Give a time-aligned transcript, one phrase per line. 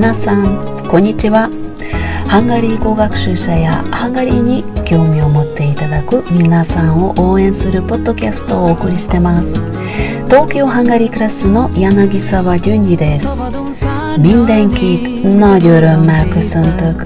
[0.00, 1.50] 皆さんこんにちは
[2.26, 9.66] ハンガリー語学習者やハンガリーに興味を持っていただく皆さんを応援するポッドキャストをお送りしてます
[10.24, 13.26] 東京ハンガリークラスの柳沢淳二です
[14.18, 17.04] ミンデンキーノデュルマルクスントク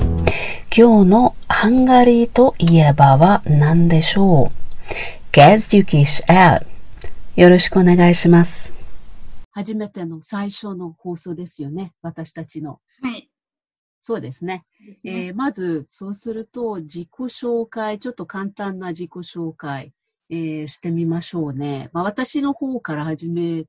[0.72, 6.22] 今日のハンガリーといえばは何でしょう？Kezdjük is
[7.34, 8.84] よろしくお願いします。
[9.56, 11.92] 初めての最初の放送ですよね。
[12.02, 12.80] 私たちの。
[13.04, 13.28] はい。
[14.00, 14.64] そうですね。
[14.98, 19.92] すねえー、まず、そうすると、自己紹介、ちょっと簡単な自己紹介、
[20.30, 21.90] えー、してみましょうね。
[21.92, 23.66] まあ、私の方から始め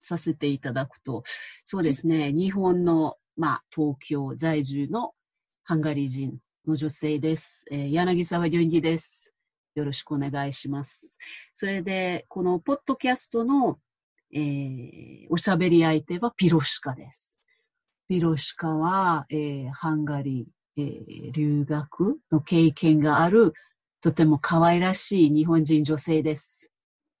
[0.00, 1.24] させていただくと、
[1.64, 2.32] そうですね。
[2.32, 5.12] 日本の、まあ、東京在住の
[5.62, 7.66] ハンガリー人の女性です。
[7.70, 9.34] えー、柳沢純二です。
[9.74, 11.18] よろしくお願いします。
[11.54, 13.78] それで、このポッドキャストの
[14.32, 17.39] えー、おしゃべり相手はピロシカです。
[18.10, 23.52] ピロシカは、えー、ハンガリー、えー、留学の経験がある、
[24.00, 26.72] とても可愛らしい日本人女性です。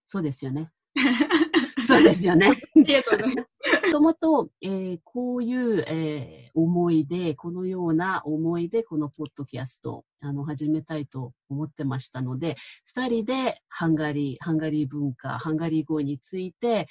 [0.04, 0.72] そうですよね。
[1.86, 2.48] そうですよね。
[2.48, 3.86] ありがとうございます。
[3.86, 16.88] もともと、えー、こういう、えー、思いで、このような思いで、このポッドキャスト、あの、始めたいと思ってましたので、二人でハンガリー、ハンガリー文化、ハンガリー語について、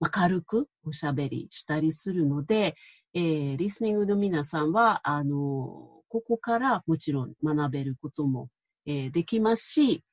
[0.00, 2.76] まあ、軽くおしゃべりしたりするので、
[3.14, 8.48] えー、リスニングの皆さんは、あの、ここからもちろん学べることも、
[8.86, 10.04] えー、できますし、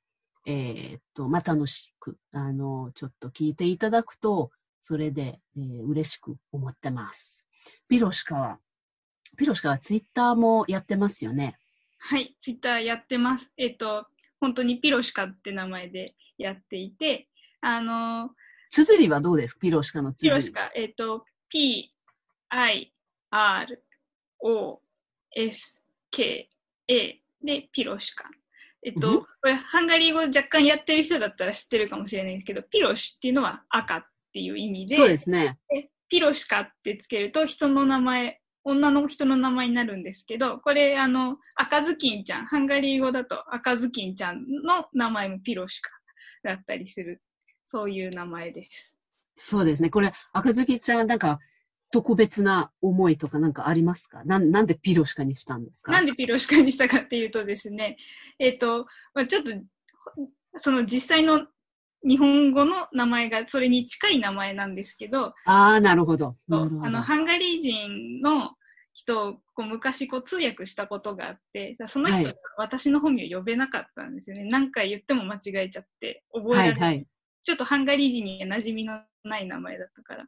[0.46, 7.46] えー、っと、まあ、楽しく、あの、ちょっと聞いていただくと、それで、えー、嬉しく思ってます。
[7.88, 8.60] ピロシカは、
[9.38, 11.58] ピロシカはツイッターもやってますよね？
[12.00, 13.52] はい、ツイッターやってます。
[13.58, 14.08] えっと、
[14.40, 17.28] 本当にピロシカって名前でやっていて、
[17.62, 18.32] あの、
[18.72, 19.54] 綴りはどうです？
[19.54, 20.42] かピロシカの綴り。
[20.44, 21.94] ピロシカ、えっと、P,
[22.48, 22.94] I,
[23.32, 23.84] R,
[24.40, 24.82] O,
[25.36, 25.80] S,
[26.12, 26.50] K,
[26.88, 28.30] A でピロシカ。
[28.82, 34.04] えっと、これ、ハンガリー語若干やってる人だったら知ってるかもしれないんですけど、ピロシっていうのは赤っ
[34.34, 35.60] ていう意味で、そうですね。
[36.08, 45.92] ピロシカってつけると人の名前、女の人の名前になるんですけど、これ、あの、赤ずきんちゃん、ハンガリー語だと赤ずきんちゃんの名前もピロシカ
[46.44, 47.22] だったりする、
[47.66, 48.96] そういう名前です。
[49.36, 49.90] そうですね。
[49.90, 51.40] これ、赤ずきちゃん、なんか、
[51.92, 54.24] 特別な思いとかなんかありますか？
[54.26, 55.92] ななんでピロシカにしたんですか？
[55.92, 57.98] なんでピロシカにしたかっていうとですね、
[58.38, 59.52] えっ、ー、と、まあ、ちょっと、
[60.58, 61.48] その実際の
[62.08, 66.36] 日本語の名前がそれに近い名前なんですけど、ああ、なるほど。
[66.52, 68.52] あの、ハンガリー人の
[68.94, 74.44] 人をこう昔こう通訳したことがあって、その人が私の本名呼べなかったんですよね。
[74.44, 76.80] はい、何回言っても間違えちゃって、覚えられない。
[76.80, 77.08] はいはい、
[77.44, 80.26] ちょっとハンガリー人に馴染みのない名前だったから。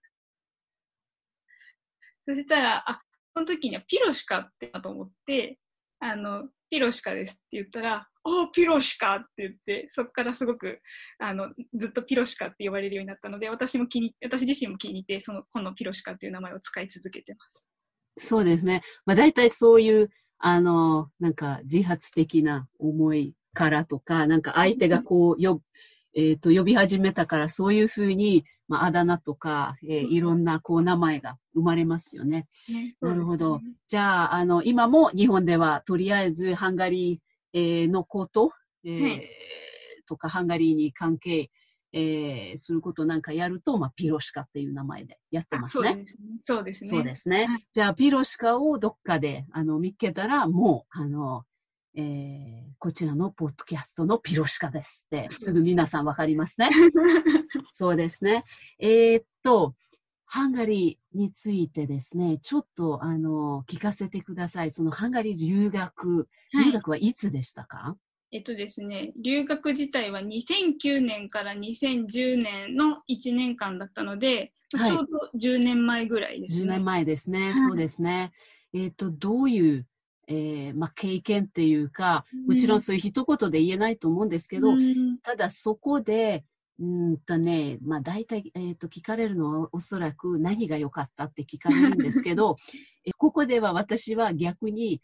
[2.27, 3.01] そしたら、あ、
[3.33, 5.57] その時にはピロシカってなと思って、
[5.99, 10.81] あの、ピロシカですって言ったら、おピロシカって言って、そこからすごく、
[11.19, 18.27] あの、ずっとピロシカって呼ばれるようになったので、私も気に、私自身も気に入って、その、このピロシカっていう名前を使い続けてます。
[18.27, 18.83] そうですね。
[19.05, 25.61] まあ大体そういう、あの、なんか自発的な思いからとか、なんか相手がこう、よ、
[26.13, 32.47] えっ、ー、と、呼び始めたから、そういうふうに、まあ、あだ名とか、えー、いろんな、こう、名前が生まれますよね。
[32.69, 33.59] ねなるほど。
[33.87, 38.53] じゃあ、あの、今も日本では、とりあえず、ハンガリー、えー、のこと、
[38.85, 39.29] えー、はい、
[40.07, 41.51] とか、ハンガリーに関係、
[41.91, 46.05] えー、することなんかやると、まあ、ピロシカっていう名前でやってますね。
[46.43, 46.89] そうですね。
[46.89, 47.47] そうですね。
[47.47, 51.43] はい、じゃあ、ピロシカをどっかで、あの、見つけたら、もう、あの、
[51.95, 56.69] えー、こちらのポッドキャストのピロシカですって、すぐ皆さんわかりますね。
[57.73, 58.43] そうですね。
[58.79, 59.75] えー、っと、
[60.25, 64.71] ハンガリーについてですね、ちょっと、あの、聞かせてください。
[64.71, 67.97] そのハンガリー留学、留学はいつでしたか、は
[68.31, 76.63] い、えっとですね、留学自体は2009年から2010年の1年間だったので、はい、ちょうど10年前ぐらいですね。
[76.63, 77.53] 10年前ですね。
[77.53, 78.31] そうですね。
[78.73, 79.85] えっ、と、どういう
[80.33, 86.45] えー、まあ、経験っていうか、もちろんそういう一言で言えないと思うんですけど、うん、ただそこで、
[86.79, 92.55] うんとね、まあ大体、えっ、ー、と、聞かれるのはおそらく何が良かったって聞かれるんですけど、
[93.05, 95.01] えここでは私は逆に、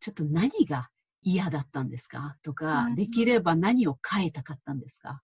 [0.00, 0.88] ちょっと何が
[1.20, 2.38] 嫌だったんですか？
[2.42, 5.22] とか、できれば何を変えたかったんですか？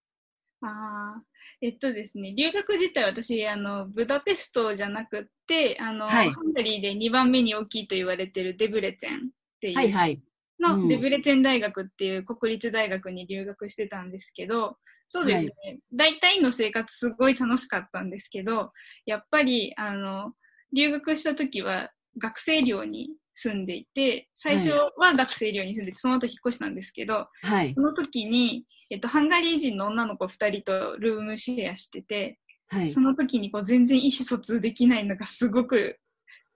[0.60, 1.22] ああ、
[1.62, 10.22] えっとですね、留学自体私、あの、ブダペストじゃなくて、あの、はい、ハンガリーで2番目に大きいと言われてるデブレツェンっていう、はいはい、
[10.60, 14.76] のデブレテン大学っていう国立大学に留学してたんですけど、
[15.08, 18.72] そうですね、はい、大体の生活すごい楽しかったんですけど、
[19.06, 20.32] やっぱり、あの、
[20.72, 32.38] 留学した時は、学生寮に住んでいて、最初は学生寮に住んでて、その後引っ越したんですけど、はい、その時に、えっと、ハンガリー人の女の子2人とルームシェアしてて、
[32.68, 35.98] はい、その時にこう全然意思疎通できないのがすごく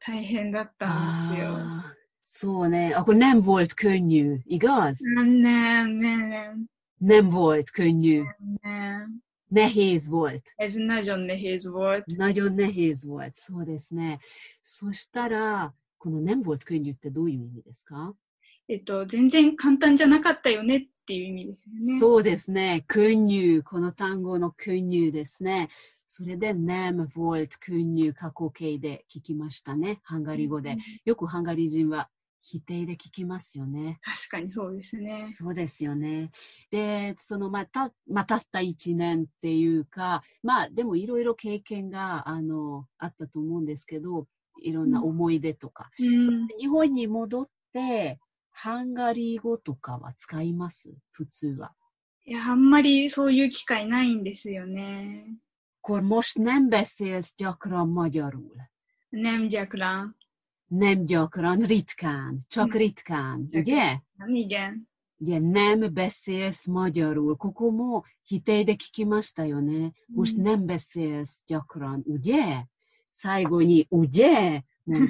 [0.00, 1.58] 大変だったんですよ。
[2.23, 2.93] そうね。
[2.93, 4.99] Ako nem volt könnyű, igaz?
[4.99, 6.69] Nem, nem, nem.
[6.97, 8.23] Nem volt könnyű.
[8.61, 9.23] Nem.
[9.49, 10.43] Nehéz volt.
[10.57, 12.05] Ez nagyon nehéz volt.
[12.05, 13.37] Nagyon nehéz volt.
[13.37, 14.19] そうですね。
[14.61, 18.13] そしたら、この nem volt könnyű ってどういう意味ですか
[18.67, 21.99] えっと、全然簡単じゃなかったよねっていう意味ですね。
[21.99, 22.83] そうですね。
[22.87, 23.61] könnyű。
[23.63, 25.69] この単語の könnyű ですね。
[26.14, 30.00] それで nem volt könnyű 過去形で聞きましたね。
[30.02, 30.76] ハンガリー語で。
[31.06, 32.10] よくハンガリー人は
[32.42, 33.98] 否定で聞きますよね。
[34.02, 35.32] 確かにそうですね。
[35.32, 36.30] そうですよね。
[36.70, 44.26] で、そのまた、またった一年っていうか、まあでもいろいろ経験があのあったと思うんですけど、
[44.62, 45.90] いろんな思い出とか。
[45.98, 48.20] うん、日本に戻って、
[48.50, 50.92] ハンガリー語とかは使います？
[51.10, 51.72] 普通は。
[52.26, 55.38] いや、あんまりそういう機会ないんですよね。
[55.84, 58.56] Akkor most nem beszélsz gyakran magyarul.
[59.08, 60.16] Nem gyakran.
[60.66, 63.98] nem gyakran, ritkán, csak ritkán, ugye?
[64.26, 64.88] Igen.
[65.18, 67.36] Ugye nem beszélsz magyarul.
[67.36, 69.92] ここも否定で聞きましたよね。
[70.14, 72.64] most nem beszélsz gyakran, ugye?
[73.10, 74.62] 最後に、ugye?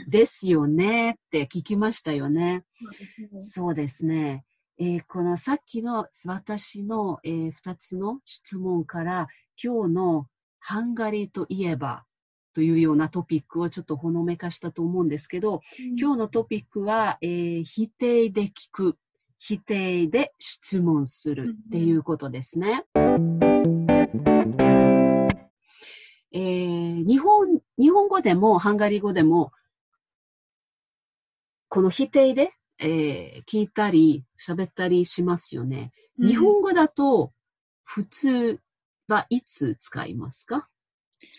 [0.09, 2.65] ですよねって聞きましたよね。
[3.37, 4.45] そうですね。
[4.79, 9.29] えー、このさっきの私の、えー、2つの質問から
[9.63, 10.27] 今日の
[10.65, 12.05] ハンガリーといえば
[12.55, 18.97] というようなトピックをちょっとほのめかしたと思うんですけど、うん、今日のトピックは、えー、否定で聞く、
[19.39, 22.85] 否定で質問するっていうことですね。
[22.95, 23.39] うん、
[26.33, 29.51] えー、日本、日本語でもハンガリー語でも、
[31.69, 35.91] この否定で、えー、聞いたり喋ったりしますよね。
[36.21, 37.33] 日本語だと
[37.83, 38.61] 普通
[39.13, 40.69] はいつ使いますか？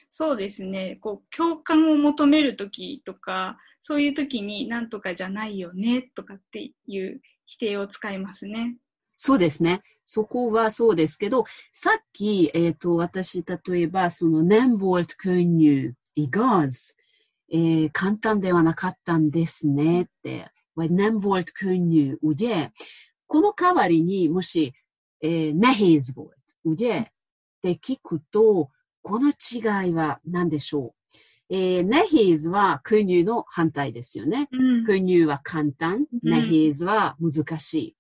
[0.10, 0.98] そうですね。
[1.02, 8.78] こう、共感を求めるときとか、そういうときになんとかじゃないよねとかっていう否定を使いますね。
[9.18, 9.81] そうですね。
[10.06, 15.16] そこはそうですけど、さっき、えっ、ー、と、私、例えば、その、nem volt
[16.16, 16.94] igaz?
[17.50, 20.48] えー、簡単ではなかったんですねって。
[20.75, 22.70] nem volt könnyű, ugye?
[23.28, 24.74] この代わりに、もし、
[25.22, 26.31] えー、nehéz volt,
[26.66, 27.06] ugye?
[27.69, 28.69] って聞くと、
[29.01, 30.94] この違いは何でしょう？
[31.50, 34.48] えー、ネヒーズはクニューの反対ですよね。
[34.51, 37.95] うん、クニューは簡単、うん、ネヒーズは難しい。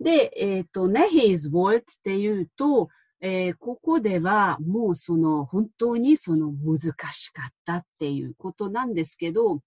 [0.00, 2.88] うん、で、えっ、ー、と、ネヒーズボルトっていうと、
[3.20, 9.60] えー、ここではもうその本当にその難しかったっていうことなんですけど、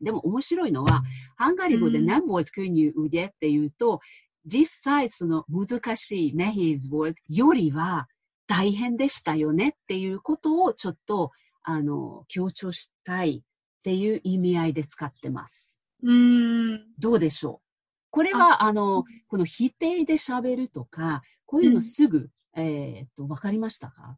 [0.00, 1.02] でも面白いのは、
[1.36, 4.00] ハンガリー語でネボルトクニュー腕っていうと、
[4.46, 8.06] 実際その難しいネヒーズボルトよりは
[8.46, 11.32] 大変でしたよねっていうことをちょっと、
[11.62, 15.78] あの、強調したいっていう意味合いで使ってます。
[16.02, 16.80] うん。
[16.98, 17.66] どうでしょう？
[18.10, 24.16] これは、あの、この否定で喋るとか、こういうのすぐ、うん、えっと、わかりましたか？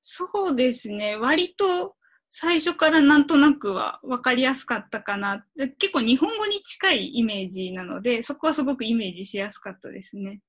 [0.00, 1.16] そうですね。
[1.16, 1.96] 割と
[2.30, 5.44] 最初からなんとなくは分かりやすかったかな。
[5.78, 10.40] 結構日本語に近いイメージなので、そこはすごくイメージしやすかったですね。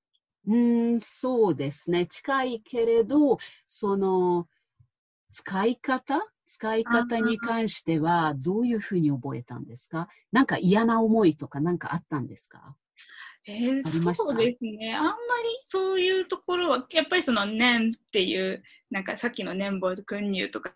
[0.47, 2.05] うん、そうですね。
[2.05, 4.47] 近いけれど、その、
[5.31, 6.19] 使い方？
[6.45, 10.07] 使い方に関しては、どういうふうに覚えたんですか？
[10.31, 12.75] なんか嫌な思いとかなんかあったんですか？
[13.47, 13.83] えー、
[14.13, 14.95] そうですね。
[14.95, 15.15] あんまり
[15.61, 20.73] そういうところは、やっぱりその、年っていう、なんかさっきの年俸訓入とか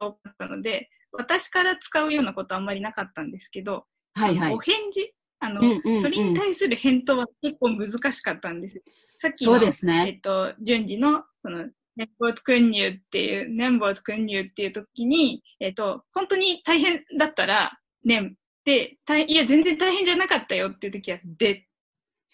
[0.00, 4.54] 多かったので、私から使うようなことあんまりなかったんですけど、はいはい。
[4.54, 8.82] お返事あの、うんうんうん、それに対する返答は結構難しかったんです。
[9.18, 18.96] さっきの、ね、えっと、順次の、その、年俸訓入っていう、年俸訓入っていう時に、えっと、本当に大変だったら、年で、
[19.28, 21.66] いや、全然大変じゃなかったよっていう時は、で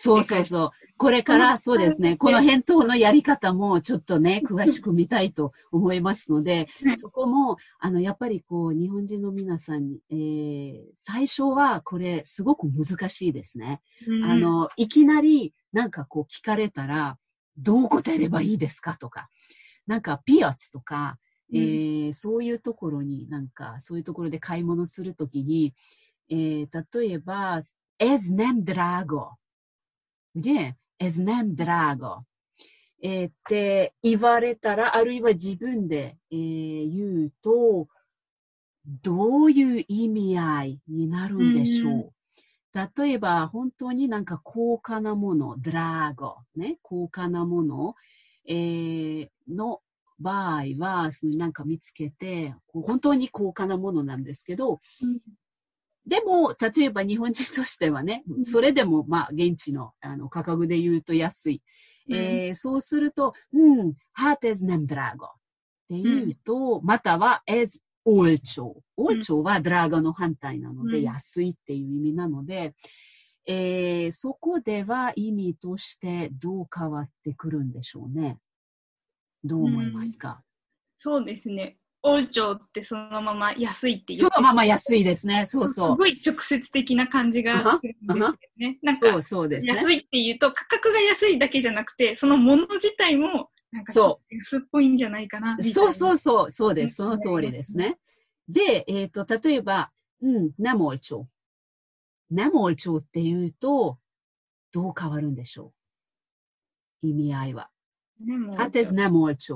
[0.02, 0.70] そうそうそう。
[0.96, 13.82] これからそうですね、この返答のやり方もちょっとね、 詳しく見たいと思いますので、そこも、あの、やっぱりこう、日本人の皆さんに、えー、最初はこれすごく難しいですね。
[14.06, 17.18] うん、あの、いきなりなんかこう聞かれたら、
[17.58, 19.28] どう答えればいいですかとか、
[19.86, 21.18] なんかピアツとか、
[21.52, 25.74] えー、そういうところになんか、そういうところで買い物するときに、
[26.30, 27.62] えー、例えば、
[27.98, 29.39] es nem drago
[30.34, 30.74] Gdzie?
[30.98, 32.24] Es nem drago.
[33.02, 37.88] えー、って言われたら、あるいは自分で、えー、言うと、
[39.02, 42.12] どういう意味合いになるんでしょう、
[43.02, 47.94] 例えば、本当になんか高価なもの、ドラゴ、ね、高価なもの、
[48.46, 49.80] えー、の
[50.18, 55.20] 場合は、そのなんか見つけて、本当に高価なものなんですけど、うん、
[56.06, 61.62] でも、例えば日本人としてはね、それでも、まあ、現地のあの価格で言うと安い。
[62.08, 65.28] うん、えー、そうすると、うん、ハーテズナムドラゴっ
[65.88, 68.82] ていうと、うん、または、エズオーチョウ。
[68.96, 72.74] オーチョウはドラゴの反対なので、安いっていう意味なので、
[73.46, 78.38] えー、そこでは意味としてどう変わってくるんでしょうね。
[79.44, 80.36] どう思いますか、うん、
[80.98, 81.76] そうですね。
[82.02, 84.20] 王朝ってそのまま安いっていう。
[84.20, 85.44] そのまま安いですね。
[85.46, 85.90] そうそう。
[85.92, 88.78] すごい直接的な感じがするんですよね。
[88.82, 96.96] なんか、そうそうです、ね、安いっていうと価格が安いだけじゃなくて、そのもの自体もなんかちょっと安っぽいんじゃないかなそうそうそう、そうです。
[96.96, 97.98] その通りですね。
[98.48, 99.92] で、えっ、ー、と、例えば、
[100.22, 101.26] うん、ナモルチョウ。
[102.30, 103.98] ナモルチョウっていうと、
[104.72, 105.72] どう変わるんでしょ
[107.02, 107.06] う？
[107.06, 107.70] 意味合いは。
[108.24, 108.38] ナ
[109.08, 109.52] モルチ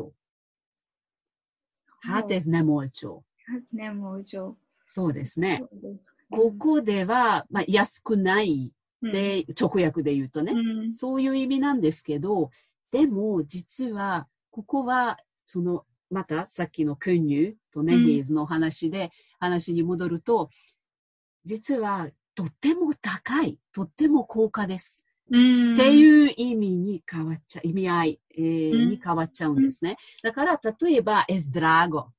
[2.07, 2.15] ョウ。
[2.15, 3.23] ハテスナモルチョウ。
[3.73, 4.57] ナモルチョウ。
[4.87, 5.65] そうですね。
[6.31, 12.51] ここでは、まあ、安くないで、直訳で言うとね、うん、そういう意味なんですけど、
[12.91, 20.49] でも実は、ここは、その、またさっきのクンニュとネヒーズの話で、話に戻ると、
[21.45, 25.05] 実はとっても高い、とっても高価です。
[25.29, 25.37] って
[25.93, 29.97] いう意味に変わっちゃう、意味合い、えー、に変わっちゃうんですね。
[30.23, 32.13] だから、例えば、エスドラゴっ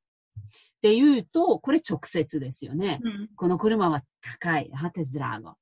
[0.82, 3.00] ていうと、これ直接ですよね。
[3.36, 5.54] この車は高い、ハテスドラゴ。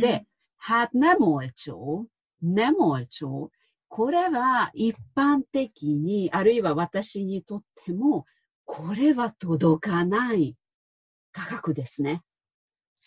[0.00, 0.26] で、
[0.56, 2.08] ハッネモルチョウ、
[2.42, 3.50] ネモルチョウ。
[3.88, 8.24] これは一般的に、あるいは私にとっても、
[8.64, 10.56] これは届かない
[11.32, 12.22] 価格ですね。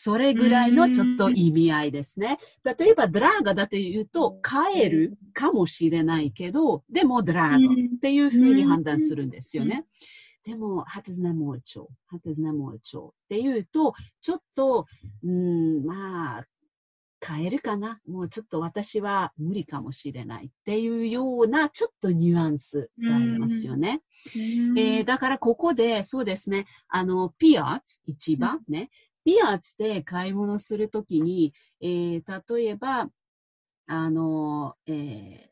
[0.01, 2.39] それぐらいのちょっと意味合いですね。
[2.63, 7.57] 例えば、ドラーガだと言うと、買えるかもしれないけど、でもドラーガ
[7.97, 9.85] っていうふうに判断するんですよね。
[10.45, 14.85] でも、ハテズナモーチョ、ハテズナモーチョっていうと、ちょっと、
[15.21, 16.45] うん、まあ、
[17.19, 17.99] 買えるかな。
[18.07, 24.01] もうちょっと私は無理かもしれないっていうようなちょっとニュアンスがありますよね。
[24.25, 28.89] えー、だからここでそうですね、あの、ピアーツ、市場ね、
[29.23, 33.09] ピアーツで買い物するときに、えー、例えば、
[33.87, 35.49] あの、えー、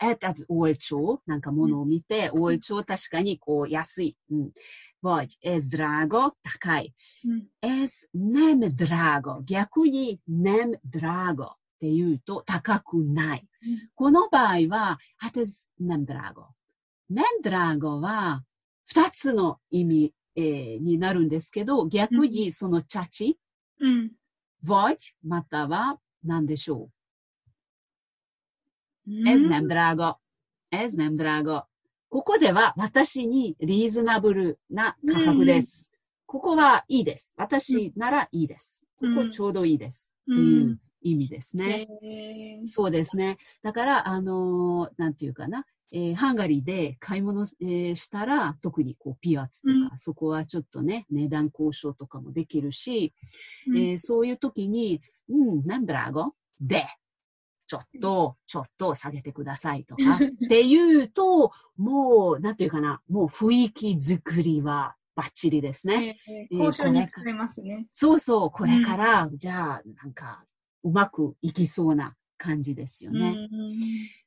[0.00, 4.16] え、あ、オール帳なんかものを見て、オール帳確かにこう安い。
[4.30, 4.50] うん。
[5.02, 6.92] Voď es drago, 高い。
[7.62, 13.46] es nem drago, 逆に nem drago っていうと高くない。
[13.94, 18.42] この場合は、hat es nem drago？nem drago は
[18.86, 23.38] 二つの意味、えー、になるんですけど、逆にそのチャチ、
[23.80, 24.12] うん、
[24.64, 26.90] voď または何でしょう、
[29.26, 30.16] es nem drago。
[30.70, 31.64] es nem drago。
[32.10, 35.92] ここでは私にリーズナブルな価格です。
[36.26, 37.34] ここはいいです。
[37.36, 38.86] 私ならいいです。
[38.98, 40.12] ここちょうどいいです。
[40.30, 41.88] っていう意味ですね。
[42.64, 43.36] そうですね。
[43.62, 45.64] だから、あのー、なんていうかな。
[45.92, 53.14] えー、ハンガリーで買い物、えー、したら、特にこうピアツとか、うん、そこはちょっとね、値段交渉とかもできるし、
[53.66, 56.86] うん、えー、そういう時に、うん、なんだらごで、
[57.66, 60.02] ちょっと、ちょっと下げてくださいとか、
[60.44, 66.18] っていうと、もう、なんていうかな、もう雰囲気作りはバッチリですね。
[66.50, 67.86] えー、交渉に使えますね。
[67.92, 70.44] そうそう、これから、うん、じゃあ、なんか、
[70.84, 73.48] うまくいきそうな感じですよね。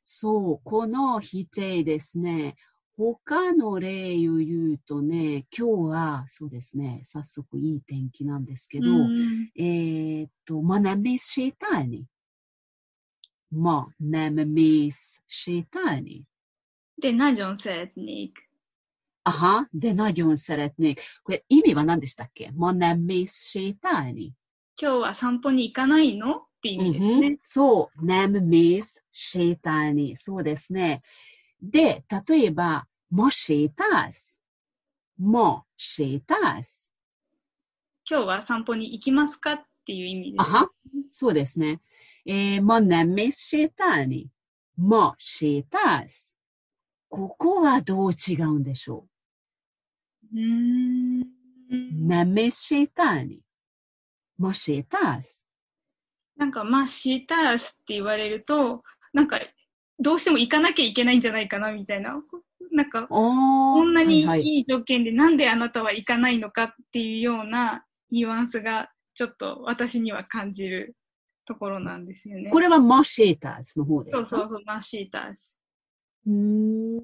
[0.04, 2.54] そう、この否定ですね。
[2.96, 8.86] 他の例を言うとね、今日は、そうですね、早速いい天気なんですけど、
[9.56, 12.06] えっと、学びしたいに。
[13.50, 16.24] まあ、学びしたいに。
[17.00, 18.32] で、なじょんせれに。
[19.24, 20.96] あは、で、なじょんせれに。
[21.22, 22.52] これ意味は何でしたっけ？
[22.54, 24.34] 学びしたいに。
[24.80, 26.46] 今日は散歩に行かないの？
[26.62, 27.10] って意味ですね。
[27.10, 28.04] うん、そう。
[28.06, 29.02] name is。
[30.16, 31.02] そうですね。
[31.60, 34.38] で、例えば、もしいたす。
[35.18, 36.92] もしいたす。
[38.08, 40.70] 今日は散歩に行きますかっていう意味です、あは。
[41.10, 41.80] そうですね。
[42.24, 43.68] えー、も nem mész。
[44.76, 46.38] もしいたす。
[47.08, 49.06] ここはどう違うんでしょ
[50.32, 50.38] う？
[50.38, 51.20] うん。
[52.08, 53.40] なめしたに。
[54.38, 55.44] もしいたす。
[56.42, 58.82] なんか、まあ、シータースって言われると、
[59.12, 59.38] なんか、
[60.00, 62.20] どうしても行かなきゃいけないんじゃないかな、みたいな。
[62.72, 70.96] なんか、こんなにいい条件でなんであなたは行かないのかっていうようなニュアンスがちょっと私には感じる
[71.44, 72.50] ところなんですよね。
[72.50, 74.26] これはマシーターズの方ですか？
[74.26, 75.40] そうそうそう、マシーターズ。
[76.26, 77.02] うん。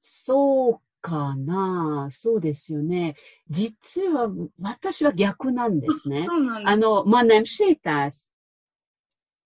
[0.00, 2.08] そうかな。
[2.10, 3.14] そうですよね。
[3.50, 4.28] 実は、
[4.60, 6.26] 私は逆なんですね。
[6.26, 6.72] そうなんです。
[6.72, 8.28] あの、まあ、ネムシーターズ。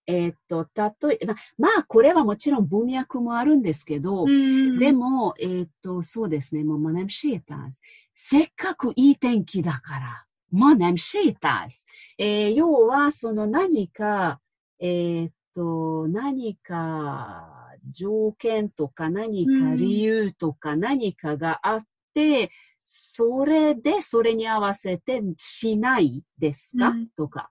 [0.06, 4.26] えっ、と、例えば、まあ、これはもちろん文脈もあるんですけど、
[4.78, 7.80] でも、えっ、と、そうですね、もう、マネムシーターズ。
[8.12, 11.86] せっかくいい天気だから、マネムシーターズ。
[12.18, 14.40] えー、要は、その何か、
[14.80, 21.82] えっ、と、何か条件とか何か理由とか何かがあっ
[22.14, 22.50] て、
[22.84, 27.50] それでそれに合わせてしないですか、とか。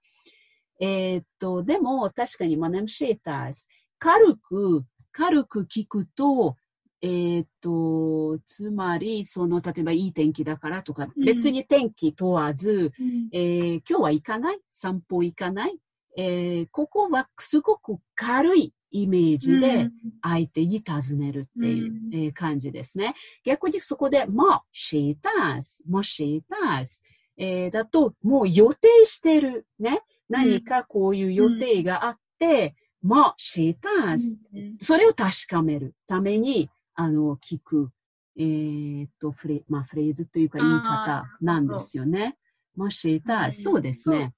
[0.79, 3.67] えー、っと、でも確かにマネムシーターズ、
[3.99, 6.55] 軽く、軽く聞くと、
[7.03, 14.59] えー、っと、つまり、その、例えばいい天気だからとか、うん、別に天気問わず、うん、えー、今日は行かない？
[14.69, 15.79] 散歩行かない？
[16.17, 19.89] えー、ここはすごく軽いイメージで
[20.21, 23.15] 相手に尋ねるっていう、感じですね。
[23.45, 27.03] 逆にそこで、もしたす、もしたす、
[27.37, 30.01] えー、だと、もう予定してる、ね。
[30.29, 34.37] 何かこういう予定があって、うん、もしたす、
[34.81, 37.91] それを確かめるために、あの、聞く、
[38.37, 42.37] えー、っと、フレ,、まあ、フレーズというか言い方なんですよね。
[42.75, 44.33] もしたす、そうですね。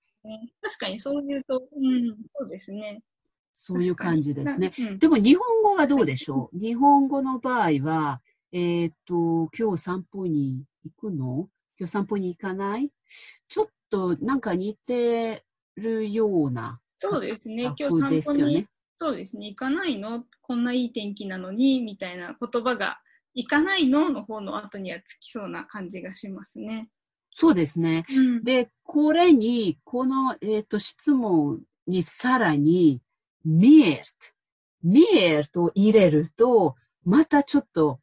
[0.61, 3.01] 確かにそう言うと、うん、そうですね。
[3.53, 4.73] そういう感じですね。
[4.77, 11.47] うん、でも日本語はどうでしょう、日本語の場合は、えっ、と、今日散歩に行くの？
[11.79, 12.91] 今日散歩に行かない？
[13.47, 15.43] ちょっとなんか似て
[15.75, 17.63] るような、そうですね。
[17.63, 19.47] 今日散歩に、そうですね。
[19.47, 20.23] 行かないの？
[20.41, 21.81] こんないい天気なのに？
[21.81, 22.99] みたいな言葉が、
[23.33, 24.09] 行かないの？
[24.09, 26.89] の方の後にはつきそうな感じがしますね。
[27.35, 28.05] そうですね。
[28.15, 33.01] うん、で、これに、この、えっ、ー、と、質問にさらに、
[33.45, 34.03] 見える。
[34.83, 36.75] 見えると入れると、
[37.05, 37.99] またちょっと、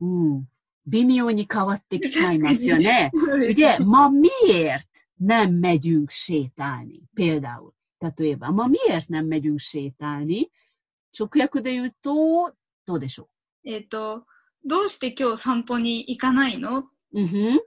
[0.00, 0.48] うん、
[0.86, 3.12] 微妙に変わってきちゃいますよね。
[3.54, 4.80] で、まみえる。
[5.18, 7.08] nem megyünk sétálni.
[7.14, 7.72] Például?
[8.00, 10.50] 例えば、まあ、miért nem megyünk sétálni?
[11.12, 12.52] 直訳で言うと、
[12.84, 13.28] どうでしょ
[13.64, 14.26] うえっ、と、
[14.64, 17.60] どうして今日散歩に行かないのうんふん。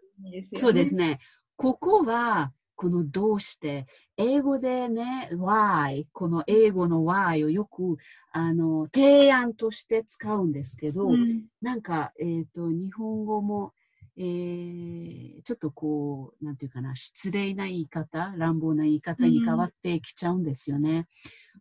[0.55, 1.19] そうですね。
[1.55, 7.97] ここは、このどうして、英語でね、why、この英語の why をよく、
[8.31, 13.73] あの、提案として使うんですけど、うん、なんか、えっ、ー、と、日本語も、
[14.15, 20.89] えー、ちょっとこう、なんていうかな、失礼な言い方、乱暴な言い方に変わってきちゃうんですよね。
[20.95, 21.05] うん、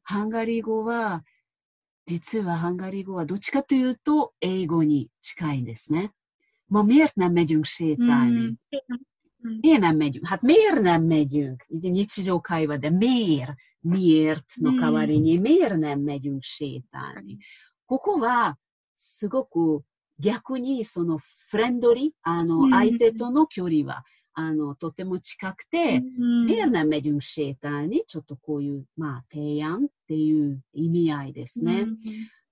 [0.04, 1.24] ハンガリー語は、
[2.06, 6.12] 実はハンガリー語はどっちかというと英語に近いんですね。
[6.70, 8.58] まあ、miért nem megyünk sétálni?
[9.60, 10.26] Miért nem megyünk?
[10.26, 11.64] Hát miért nem megyünk?
[11.68, 17.38] 日常会話で miért, miért の代わりに miért nem megyünk sétálni?
[17.86, 18.58] ここは
[18.96, 19.82] すごく
[20.18, 21.18] 逆にその
[21.50, 26.02] フレンドリー、あの相手との距離はあのとても近くて、
[26.46, 28.04] miért nem megyünk sétálni?
[28.06, 31.86] ちょっとこういう、まあ、提案っていう意味合いですね。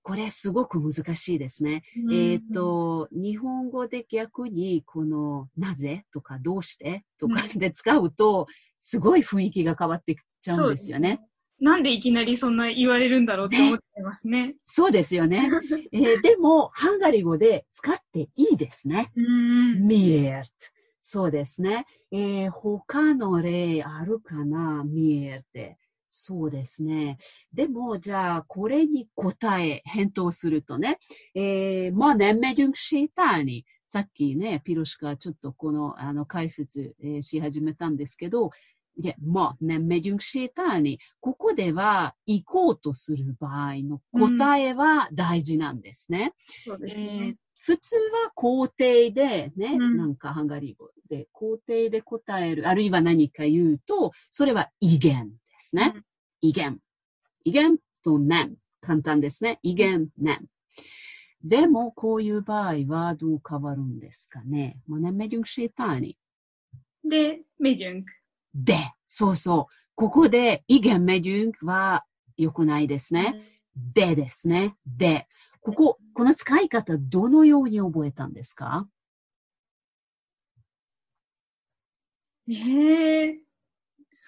[0.06, 1.82] これすごく難しいですね。
[2.06, 8.46] うん、えっ、ー、と、日本語で逆にこのなぜとかどうしてとかで使うと、
[8.78, 11.22] すごい雰囲気が変わってきちゃうんですよね。
[11.60, 14.46] なんでいきなりそんな言われるんだろうって思ってますね。
[14.50, 15.50] ねそうですよね。
[15.90, 19.10] えー、でも、ハンガリー語で使っていいですね。
[19.16, 20.50] ミエルト。
[21.02, 21.84] そうですね。
[22.12, 24.84] えー、他の例あるかな？
[24.84, 25.78] ミエルって。
[26.18, 27.18] そうですね。
[27.52, 30.98] でも、じゃあ、これに答え、返答するとね、
[31.34, 38.50] えー、まあ、ね、メデュンシーターに、さっきね、ピロシカちょっとこの、あの、解説、えー、し始めたんですけど、
[38.98, 46.32] いや、まあ、ね、メデュンシーターに、ここでは行こうとする場合の答えは大事なんですね。
[46.66, 47.26] うん、そうですね。
[47.26, 47.34] えー
[47.66, 55.32] 普通は肯定でね、うん、なんかハンガリー語で肯定で答える、あるいは何か言うと、それは威厳
[55.66, 55.92] ですね。
[55.94, 56.04] うん、
[56.42, 56.78] 威厳。
[57.44, 58.54] 威厳と念。
[58.80, 59.58] 簡単ですね。
[59.62, 60.46] 威厳、念。
[61.42, 64.78] でも、こういう場合はどう変わるんですかね。
[64.86, 66.16] まあね、メデュンシーターに。
[67.04, 68.04] で、メデュン。
[68.54, 69.72] で、そうそう。
[69.96, 72.04] ここで、威厳メデュンは
[72.36, 73.42] 良くないですね。
[73.76, 74.76] うん、でですね。
[74.86, 75.26] で。
[75.60, 78.88] ここ、この使い方、どのように覚えたんですか？
[82.48, 83.38] ええー、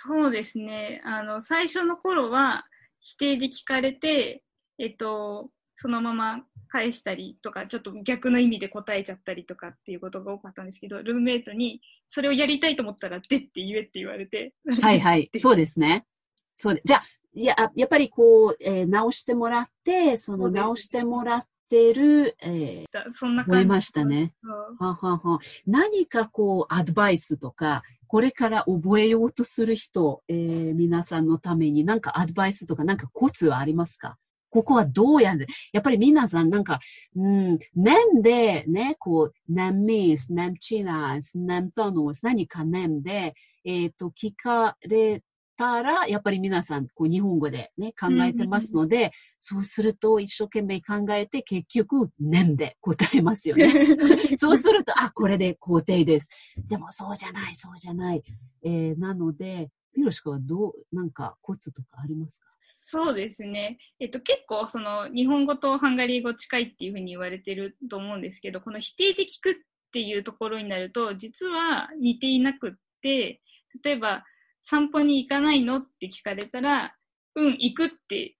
[0.00, 1.02] そうですね。
[1.04, 2.64] あの、最初の頃は
[3.00, 4.44] 否定で聞かれて、
[4.78, 14.54] えっと、そのまま返したりとか、ちょっと逆の意味で答えちゃったりとかっていうことが多かったんですけど、ルームメイトに、それをやりたいと思ったら、でって言えって言われて。
[14.80, 15.28] はいはい。
[15.36, 16.06] そうですね。
[16.54, 23.66] そうで、じゃあ、いや、やっぱりこう、えー、直してもらって、その直してもらってる、えー、そんな感じ。
[23.66, 24.32] ましたね。
[24.78, 34.16] ははは何かこう、アドバイスとか、これから覚えようとする人、えー、皆さんのために何かアドバイスとか何かコツはありますか？
[34.50, 36.80] ここはどうやるやっぱり皆さんなんか、
[37.14, 45.22] うん、年でね、こう、年ミス、年チナス、年トノス、何か年で、えっ、ー、と、聞かれ
[45.58, 53.96] たら、やっぱり皆さん、こう、日本語でね、考えてますので、そうすると、一生懸命考えて、結局、年で答えますよね。
[54.38, 56.30] そうすると、あ、これで肯定です。
[56.68, 58.22] でも、そうじゃない、そうじゃない。
[58.62, 62.46] えー、なので、ピロシカはどう、なんかコツとかありますか？
[62.90, 63.78] そうですね。
[63.98, 69.54] えっと、結構、その、日本語とハンガリー語近いっていうふうに言われてると思うんですけど、この否定で聞くっ
[69.92, 73.42] ていうところになると、実は似ていなくって、
[73.82, 74.24] 例えば、
[74.70, 75.78] 散歩に行かないの？
[75.78, 76.94] って聞かれたら、
[77.36, 78.34] うん、行くっていう、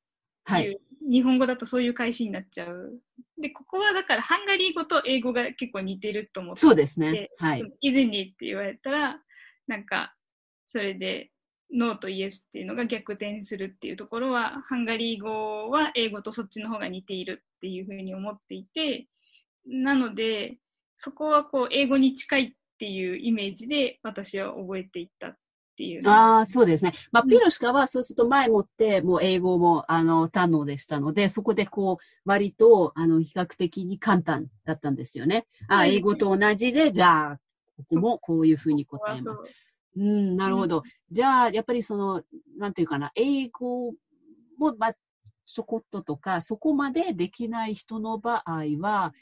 [0.44, 0.76] はい、
[1.10, 3.00] 日本語だとそういう返しになっちゃう。
[3.40, 6.60] で、ここはだからハンガリー語と英語が結構似てると思って。
[6.60, 7.30] そうですね。
[7.38, 7.64] はい。
[7.80, 9.18] 以前にって言われたら、
[9.66, 10.14] なんか、
[10.66, 11.30] それで、
[11.72, 19.06] ノーとイエスっていうのが逆転するっていうところは、ハンガリー語は英語とそっちの方が似ているっていうふうに思っていて、
[19.66, 20.58] なので、
[20.98, 25.36] そこはこう、英語に近いっていうイメージで私は覚えていったっ
[25.78, 26.08] ていう。
[26.08, 26.92] ああ、そうですね。
[27.12, 35.46] まあ、ピロシカはそうすると前もって、もう英語も、あの、堪能でしたので、そこでこう、割と、あの、比較的に簡単だったんですよね。
[35.68, 37.40] あ、英語と同じで、じゃあ、
[37.76, 39.52] ここもこういうふうに答えます。
[39.96, 40.82] うん、なるほど。
[41.10, 42.22] じゃあ、やっぱりその、
[42.58, 43.92] なんていうかな、英語
[44.58, 44.94] も、まあ、
[45.46, 49.14] ちょこっととか、そこまでできない人の場合は、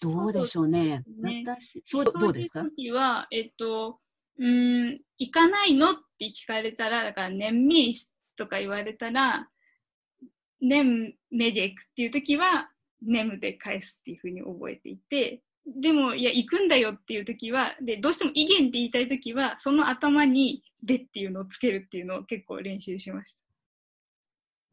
[0.00, 1.04] どうでしょうね。
[1.20, 2.62] うね私、そう、どうですか？
[2.62, 3.98] 時は、えっと、
[4.38, 5.92] うん、行かないの？
[5.92, 9.48] って聞かれたら、だから、年ミスとか言われたら、
[10.60, 12.70] 年メジェクっていう時は、
[13.04, 23.40] ネムで返すっていうふうに覚えていて、でも、いや、行くんだよっていう時は、で、どうしても意見って言いたい時は、その頭に、でっていうのをつけるっていうのを結構練習しました。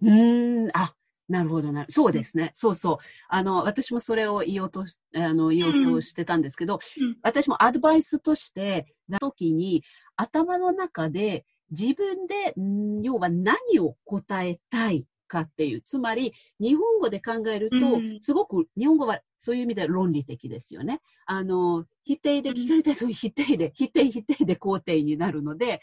[0.02, 0.96] うん、あ、
[1.30, 1.86] なるほどな。
[1.90, 2.52] そうですね。
[2.56, 2.98] そうそう。
[3.30, 9.84] あの、私もそれを言おうと、あの、言おうとしてたんですけど、うん、私もアドバイスとして、な時に、
[10.16, 12.56] 頭の中で自分で、
[13.04, 15.82] 要は何を答えたいかっていう。
[15.82, 17.78] つまり、日本語で考えると、
[18.20, 21.00] すごく、日本語はそういう意味で論理的ですよね。
[21.26, 25.80] あの、否定で聞かれたら、そういう否定で、否定否定で肯定になるので、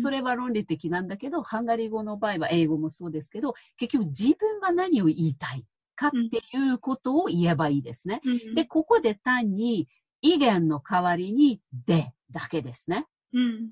[0.00, 8.20] それは論理的なんだけど、ハンガリー語の場合は英語もそうですけど、結局自分は何を言いたいかっていうことを言えばいいですね。
[8.54, 9.88] で、ここで単に、
[10.22, 13.06] 意見の代わりに、で、だけですね。
[13.32, 13.70] うん、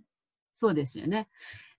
[0.55, 1.29] そうですよね。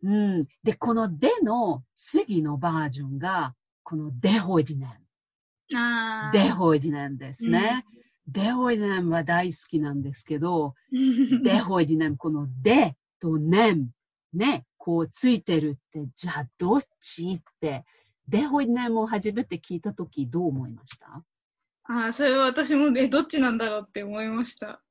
[0.03, 0.47] うん。
[0.63, 6.31] で、このでの次のバージョンが、このデホイジネン。
[6.31, 7.85] デホイジネンですね。
[8.27, 10.73] うん、デホイジネンは大好きなんですけど、
[11.43, 13.89] デホイジネン、このデとネン、
[14.33, 17.83] ね、こうついてるって、じゃあどっちって、
[18.27, 21.23] デホイジネンを初めて聞いたときどう思いました？
[21.91, 24.81] ああ、それは私も、え、どっちなんだろうって思いました。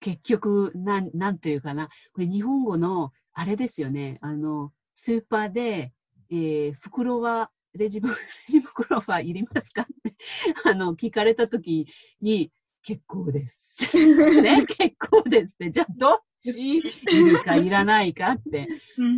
[0.00, 1.88] 結局、なん、なんというかな。
[2.12, 4.18] これ日本語の、あれですよね。
[4.20, 5.94] あの、スーパーで、
[6.30, 8.08] えー、袋は、レジ レ
[8.50, 10.14] ジ袋はいりますかって
[10.70, 11.86] あの、聞かれたとき
[12.20, 13.78] に、結構です。
[14.42, 15.70] ね、結構ですって。
[15.70, 16.76] じゃあ、どっち？
[16.76, 18.68] いるかいらないかって、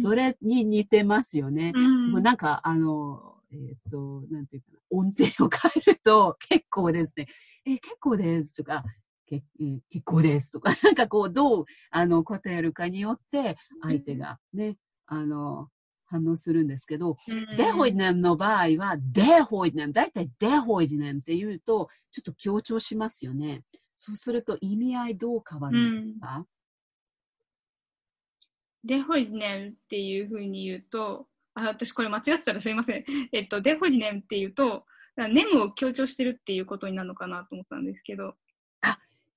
[0.01, 1.73] それに似てますよね。
[1.75, 7.27] うん、もうなんか、あの、えっ、ー、と、なんていうかな、音程を変えると、結構ですね。
[7.65, 8.85] え結構ですとか、
[9.27, 9.47] 結
[9.91, 15.69] 結構ですとか、 なんかこう、どう、あの、答えるかによって、相手がね、あの、
[16.07, 17.17] 反応するんですけど、
[17.57, 23.65] デホイネムの場合は、デホイネム、だいたいデホイネムって言うと、ちょっと強調しますよね。
[23.95, 26.47] そうすると意味合いどう変わるんですか、
[28.85, 33.05] デホイネムっていうふうに言うと、あ、私これ間違ってたらすいません。
[33.33, 34.85] えっと、デホイネムっていうと、
[35.17, 38.37] ネムを強調してるっていうことになるのかなと思ったんですけど。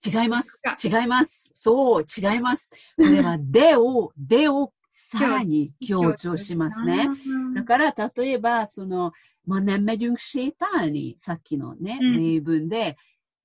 [0.06, 0.62] 違います。
[0.84, 1.52] 違います。
[1.54, 2.72] そう、違います。
[2.98, 7.10] これは、でを、でをさらに強調しますね。
[7.54, 9.12] だから、例えば、その、
[9.46, 12.98] まあ、ね、メジュンクシェーターに、さっきのね、例文で、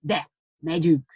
[0.05, 0.27] で、
[0.63, 1.07] メジュンク。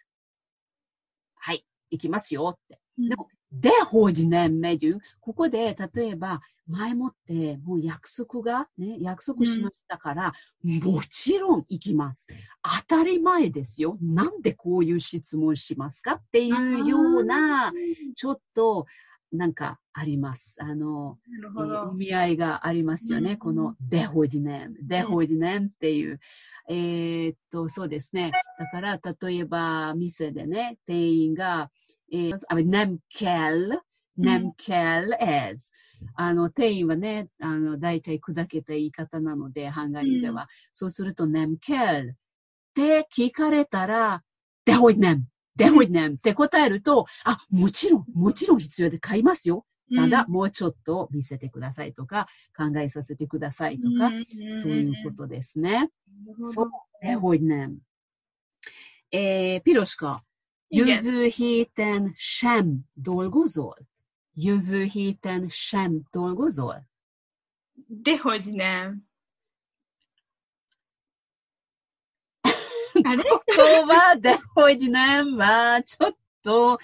[1.37, 2.81] はい、行きますよって。
[2.99, 3.29] でも、
[3.61, 10.33] で、法事年メデュここで、例えば、前もってもう約束が、ね、約束しましたから、
[10.65, 12.27] うん、もちろん行きます。
[12.89, 13.99] 当たり前ですよ。
[14.01, 17.73] なんでこういう質問しますかっていうような、
[18.17, 18.87] ちょっと、
[19.31, 20.57] なんかあります。
[20.61, 21.19] あの、
[21.95, 23.33] 意味合いがありますよね。
[23.33, 26.21] うん、このデホジネム、デホジネムっていう。
[26.69, 28.31] えー、っと、そうですね。
[28.59, 31.71] だから、例えば、店でね、店員が、
[32.13, 33.81] えー、ネムケル、
[34.17, 35.71] ネムケルエズ。
[36.15, 40.43] あの、店員はね、あの、大体砕けた言い方なので、ハンガリーでは。
[40.43, 42.17] うん、そうすると、ネムケルっ
[42.75, 44.23] て聞かれたら、
[44.65, 49.65] デホイネム、デホイネムって答えると、あ、もちろん、もちろん必要で買いますよ。
[49.95, 54.11] ただ、もうちょっと見せてくださいとか、考えさせてくださいとか、
[54.63, 55.91] そういうことですね。
[56.53, 56.71] そう、
[57.03, 57.79] デホイネム。
[59.11, 60.21] えー、ピロシカ。
[60.77, 63.77] Jövő héten sem dolgozol?
[64.35, 66.89] Jövő héten sem dolgozol?
[67.89, 69.09] Dehogy nem.
[73.05, 76.79] あれここは、でほいじなんは、ちょっと、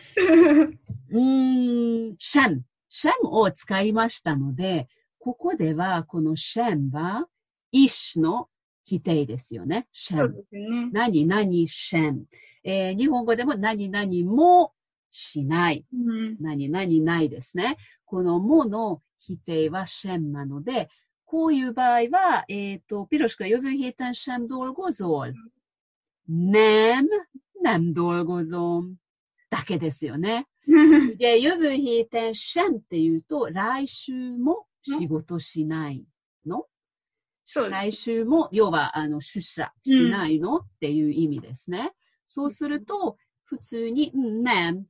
[1.10, 7.26] うん、シャン、シャンを使いましたので、ここでは、このシャンは、
[7.70, 8.48] 一種の
[8.84, 9.86] 否定ですよね。
[9.92, 10.90] シャン。
[10.92, 12.24] 何々シャン。
[12.64, 14.72] えー、日本語でも何々も
[15.10, 15.84] しない。
[15.92, 17.76] うん、何々ないですね。
[18.04, 20.88] このもの否定はシェンなので、
[21.24, 25.34] こういう場合は、えっ、ー、と、ピロシカ、ヨブヒータンシェンドルゴゾール。
[26.28, 27.06] nem,
[27.62, 28.94] nem dolgozom
[29.48, 30.46] だけですよね。
[31.18, 36.04] で、ユブヒーテンシェンって言うと、来週も仕事しない
[36.46, 36.66] の
[37.44, 41.92] そう来週も、要は、あの、出社しないの、うん、っていう意味ですね。
[42.32, 44.86] そうすると、普通に、nem,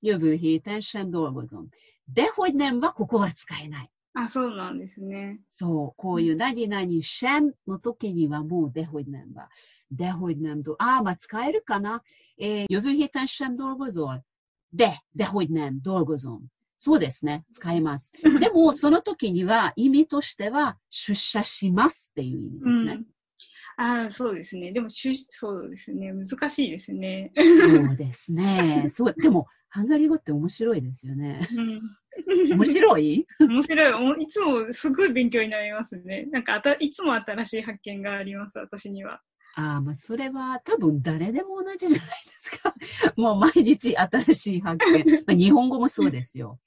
[0.00, 1.68] jövő héten sem dolgozom.
[2.04, 3.90] De hogy nem はここは使えない。
[4.14, 5.40] あ、そうなんですね。
[5.48, 9.48] そう、こういう何々シェンの時にはもうデホイネンは。
[9.92, 12.02] デホイネンド、あ、まあ使えるかな
[12.36, 14.20] えー、予備ヘタンシェンドルゴゾー。
[14.72, 16.48] で、デホイネンドルゴゾン。
[16.80, 17.44] そうですね。
[17.52, 18.12] 使えます。
[18.40, 22.92] でも、その時には意味としては出社しますっていう意味ですね。
[22.94, 23.06] うん
[23.76, 24.72] ああ、そうですね。
[24.72, 25.10] でも、そ
[25.66, 26.12] うですね。
[26.12, 27.32] 難しいですね。
[27.36, 28.86] そうですね。
[28.90, 31.48] そう、でも、ハンガリー語って面白いですよね。
[31.56, 31.82] うん
[32.50, 33.26] 面白い？
[33.40, 34.22] 面白い。
[34.22, 36.26] いつもすごい勉強になりますね。
[36.30, 39.22] なんかあた、いつも新しい発見があります、私には。
[39.54, 42.74] ああ、まあ、それは多分誰でも同じじゃないですか。
[43.16, 45.04] もう毎日新しい発見。
[45.26, 46.58] まあ、日本語もそうですよ。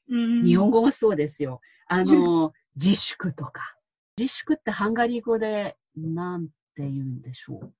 [0.43, 1.61] 日本語もそうですよ。
[1.87, 3.75] あの、自粛とか。
[4.17, 7.73] 自粛ってハンガリー語でなんて言うんでしょう。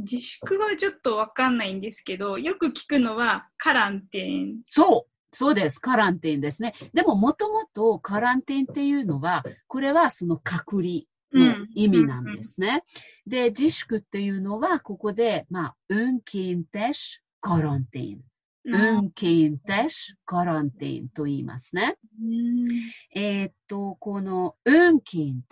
[0.00, 4.60] 自粛はちょっとわかんないんですけど、よく聞くのはカランテン。
[4.66, 5.12] そう。
[5.34, 5.78] そうです。
[5.78, 6.74] カランティンですね。
[6.92, 12.84] でも、もともとカランティンっていうのは、これはその隔離の意味なんですね。
[13.26, 18.20] うん、で、自粛っていうのは、ここで、まあ、ウンキンテシカランティン。
[18.64, 21.96] ウンキンテシカランティンと言いますね。
[22.22, 22.68] うん、
[23.14, 25.42] えー、っと、このウンキン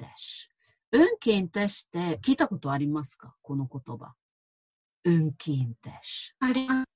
[0.90, 1.02] テシ。
[1.02, 3.34] ウンキンテシって聞いたことありますか？
[3.42, 4.14] この言葉。
[5.04, 6.34] ウンキンテシ。
[6.40, 6.86] あります。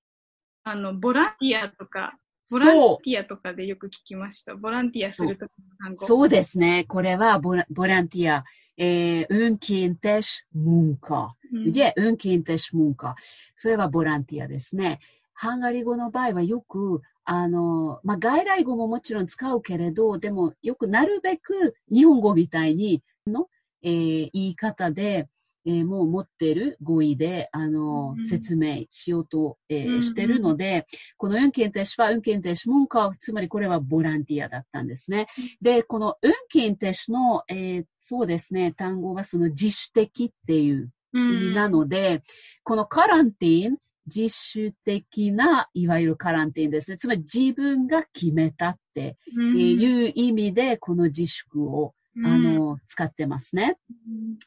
[0.65, 2.19] あの、ボランティアとか
[2.51, 4.55] ボランティアとかでよく聞きました。
[4.55, 6.07] ボランティアするときの単語。
[6.07, 6.85] そうですね。
[6.89, 8.45] これはボラボランティア。
[8.77, 11.29] えー、unkintes munka。
[11.53, 13.15] で、unkintes munka。
[13.55, 14.99] それはボランティアですね。
[15.33, 23.49] ハンガリー語の場合はよく、あの、まあ、外来語ももちろん使うけれど、でもよくなるべく日本語みたいにの、
[23.85, 25.29] えー、言い方で、
[25.67, 35.27] えー、もう持っている語彙で、あの、うん、説明しようと、えー、してるので、この運検停止は運検停止文化、つまりこれはボランティアだったんですね。
[35.63, 42.23] で、この運検停止の、えー、そうですね、単語はその自主的っていう意味なので、
[42.63, 46.99] このカランティン、自主的な、いわゆるカランティンですね。
[46.99, 53.77] つまり自分が決めたっていう意味で、この自粛をあの、使ってますね。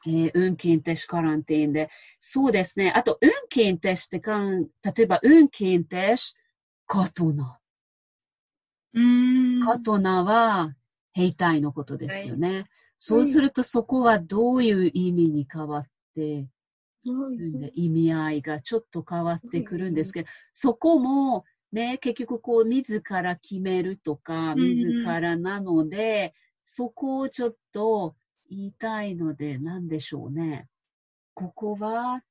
[0.05, 1.89] うん、えー、運勤停止カランティンで。
[2.19, 2.93] そうですね。
[2.95, 6.33] あと、運勤停止ってかん、例えば、運勤停止、
[6.85, 7.59] カトナ。
[9.65, 10.75] カトナは、
[11.11, 12.53] 兵隊のことですよね。
[12.53, 12.65] はい、
[12.97, 16.47] そうすると、そこはどういう意味に変わって、
[17.73, 28.13] 意味合いがちょっと変わってくるんですけど、そこも、ね、結局こう、自ら決めるとか、自らなので、うんそこをちょっと
[28.49, 30.67] 言いたいので、何でしょうね。
[31.33, 32.21] ここは、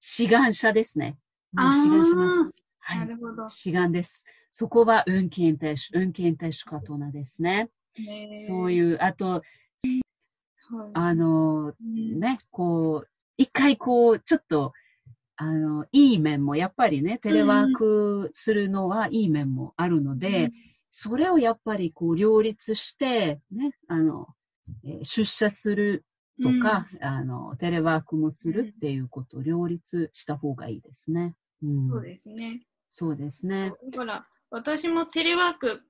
[0.00, 1.16] 志願者ですね。
[1.56, 2.56] 志願します。
[2.80, 2.98] はい。
[2.98, 3.48] なるほど。
[3.48, 4.24] 志願です。
[4.50, 7.70] そこは運転手、運転手 katona ですね。
[8.48, 9.42] そういう、あと、
[10.94, 14.72] あの、ね、こう、一回こう、ちょっと、
[15.36, 20.52] あの、いい面も、やっぱりね、テレワークするのはいい面もあるので、うん、
[20.96, 24.28] それをやっぱりこう、両立して、ね、あの、
[24.84, 26.04] えー、出社する
[26.40, 31.34] とか、うん、あの、テレワークもするっていうことを両立した方がいいですね。
[31.64, 32.60] うん、そうですね。
[32.90, 33.72] そうですね。
[33.90, 35.82] だから、私もテレワーク、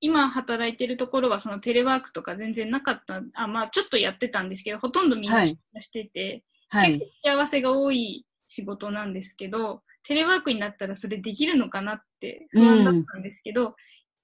[0.00, 13.74] 今働いてるところはそのテレワークとか全然なかった、あ、まあちょっとやってたんですけど、ほとんどみんな出社してて、はい、結構幸せが多い仕事なんですけど、テレワークになったらそれできるのかなって不安だったんですけど、うん、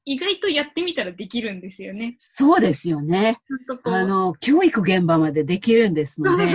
[0.04, 2.16] 意外とやってみたらできるんですよね。
[2.18, 3.38] そうですよね。
[3.84, 6.46] あの、教育現場までできるんですので、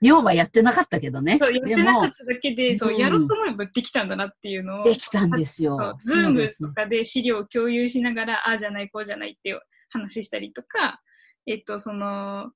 [0.00, 1.38] 日本はやってなかったけどね。
[1.40, 4.84] そう、やってなかっただけで、そう、やろうと思えばできたんだなっていうのを。
[4.84, 5.78] できたんですよ。
[5.98, 9.58] ズームとかで資料を共有しながら、ああじゃない、こうじゃないって
[9.90, 11.00] 話したりとか、
[11.46, 12.52] えっと、その、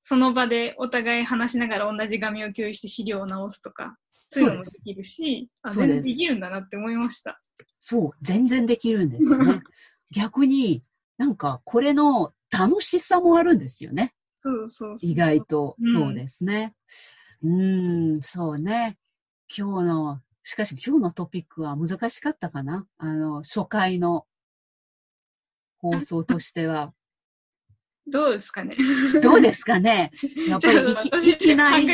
[0.00, 3.96] その場でお互い話しながら同じ画面を共有して資料を直すとか、
[4.28, 7.40] そういうのもできるし、あ全然できるんだなって思いました。
[7.78, 9.60] そう、全然できるんですよね。
[10.12, 10.82] 逆に、
[11.18, 14.14] なんか、これの楽しさもあるんですよね。
[14.36, 16.74] そうそう意外と、そうですね。
[17.42, 18.98] うん、ん、そうね。
[19.54, 24.26] 今日の、しかし今日のトピックは難しかったかなあの、初回の
[25.78, 26.92] 放送としては。
[28.06, 28.76] どうですかね。
[29.22, 30.10] どうですかね。
[30.48, 31.86] やっぱりいきいきなり。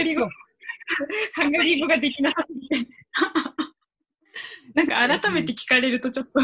[1.35, 2.89] ハンガリー語ができなさすぎて。
[4.75, 6.41] なんか改めて聞かれるとちょっと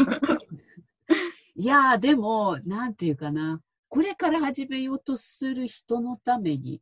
[1.57, 3.61] いやー、でも、なんていうかな。
[3.87, 6.81] これから始めようとする人のために、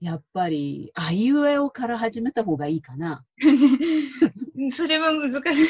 [0.00, 3.24] やっぱり、あいうえおから始めた方がいいかな。
[4.72, 5.68] それは難しい。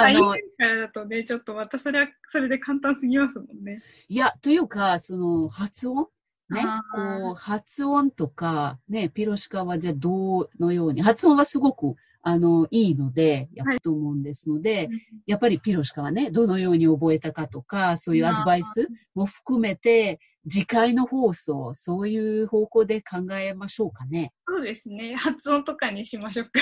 [0.00, 3.82] あの、からだとね、ちょっとまたそれは、それで簡単すぎますもんね。
[4.08, 6.08] いや、というか、その、発音
[6.50, 6.62] ね、
[6.94, 11.94] こう、発音とか、ね、ピロシカはじゃあどのように、発音はすごく、
[12.26, 14.88] あの、いいので、やると思うんですので、はい、
[15.26, 24.32] やっぱりピロシカはね、どのように覚えたかとか、そういうアドバイスも含めて、次回の放送、そういう方向で考えましょうかね。
[24.46, 25.14] そうですね。
[25.16, 26.60] 発音とかにしましょうか。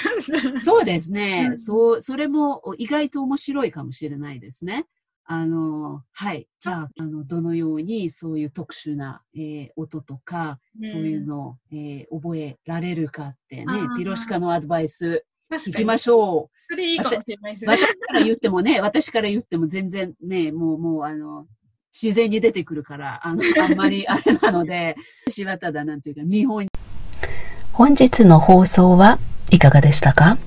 [0.64, 1.46] そうですね。
[1.50, 4.86] うん、そう、それも意外と面白いかもしれないですね。
[5.24, 6.48] あの、はい。
[6.60, 16.56] じゃあ、あの、どのようにそういう特殊な、えー、音とか、そういうのを、えー、覚えられるかってね、ピロシカのアドバイス、聞きましょう。
[16.70, 17.76] それいいかもしれないですね。
[17.76, 21.46] 私から言ってもね、私から言っても全然ね、もう、もう、あの、
[21.92, 24.96] 自然に出てくるから、あの、あんまり あれなので、
[25.28, 26.66] 私はただ、なんていうか、見本
[27.72, 29.18] 本日の放送は
[29.50, 30.38] いかがでしたか？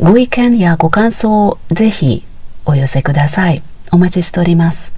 [0.00, 2.24] ご意見やご感想をぜひ
[2.64, 3.62] お寄せください。
[3.94, 4.94] お待ちしております。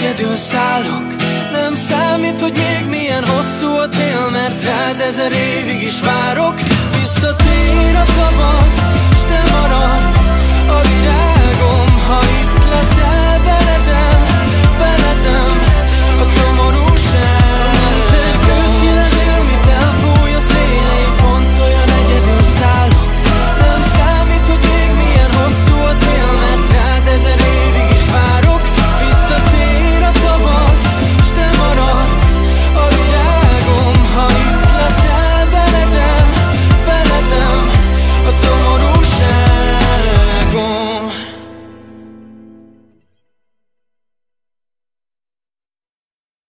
[0.09, 1.07] Egyedül szállok.
[1.53, 6.55] Nem számít, hogy még milyen hosszú a tél Mert rád ezer évig is várok.
[7.01, 10.29] Visszatér a tavasz, és te maradsz
[10.69, 11.88] a virágom